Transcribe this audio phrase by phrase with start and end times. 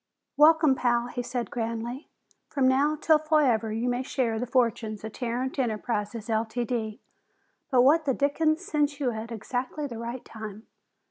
[0.35, 2.09] "Welcome, Pal!" he said grandly.
[2.49, 6.97] "From now to forever you may share the fortunes of Tarrant Enterprises, Ltd.!
[7.69, 10.65] But what the dickens sent you at exactly the right time?"